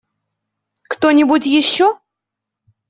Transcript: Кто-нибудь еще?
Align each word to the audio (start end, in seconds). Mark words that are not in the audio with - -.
Кто-нибудь 0.87 1.45
еще? 1.45 1.99